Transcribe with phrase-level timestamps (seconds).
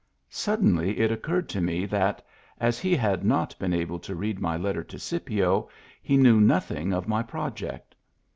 [0.31, 2.25] Suddenly it occurred to me that,
[2.59, 5.69] as he had not been able to read my letter to Scipio,
[6.01, 7.93] he knew nothing of my project.